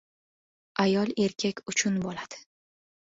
Ayol-erkak 0.85 1.61
uchun 1.73 1.99
bo‘ladi. 2.07 2.41